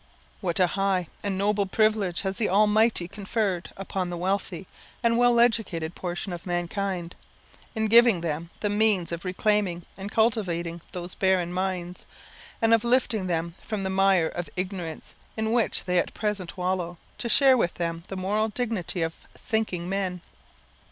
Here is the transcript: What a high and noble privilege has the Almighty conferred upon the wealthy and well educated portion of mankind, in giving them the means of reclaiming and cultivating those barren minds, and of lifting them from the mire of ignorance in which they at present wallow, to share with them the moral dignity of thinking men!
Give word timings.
What 0.39 0.59
a 0.59 0.65
high 0.65 1.05
and 1.21 1.37
noble 1.37 1.67
privilege 1.67 2.21
has 2.21 2.37
the 2.37 2.49
Almighty 2.49 3.07
conferred 3.07 3.69
upon 3.77 4.09
the 4.09 4.17
wealthy 4.17 4.65
and 5.03 5.15
well 5.15 5.39
educated 5.39 5.93
portion 5.93 6.33
of 6.33 6.47
mankind, 6.47 7.15
in 7.75 7.85
giving 7.85 8.21
them 8.21 8.49
the 8.61 8.69
means 8.71 9.11
of 9.11 9.25
reclaiming 9.25 9.83
and 9.95 10.11
cultivating 10.11 10.81
those 10.91 11.13
barren 11.13 11.53
minds, 11.53 12.07
and 12.63 12.73
of 12.73 12.83
lifting 12.83 13.27
them 13.27 13.53
from 13.61 13.83
the 13.83 13.91
mire 13.91 14.29
of 14.29 14.49
ignorance 14.55 15.13
in 15.37 15.51
which 15.51 15.85
they 15.85 15.99
at 15.99 16.15
present 16.15 16.57
wallow, 16.57 16.97
to 17.19 17.29
share 17.29 17.55
with 17.55 17.75
them 17.75 18.01
the 18.07 18.17
moral 18.17 18.49
dignity 18.49 19.03
of 19.03 19.13
thinking 19.37 19.87
men! 19.87 20.21